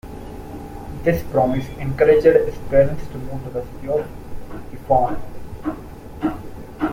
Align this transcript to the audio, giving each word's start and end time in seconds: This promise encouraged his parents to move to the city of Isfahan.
This 1.03 1.21
promise 1.31 1.67
encouraged 1.77 2.25
his 2.25 2.57
parents 2.71 3.05
to 3.09 3.19
move 3.19 3.43
to 3.43 3.51
the 3.51 3.63
city 3.63 3.87
of 3.87 4.07
Isfahan. 4.73 5.21